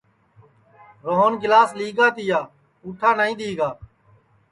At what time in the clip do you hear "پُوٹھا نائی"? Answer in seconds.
2.79-3.33